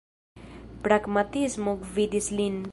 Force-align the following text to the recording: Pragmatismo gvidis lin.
Pragmatismo 0.87 1.77
gvidis 1.85 2.35
lin. 2.41 2.61